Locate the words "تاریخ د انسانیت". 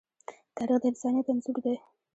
0.55-1.27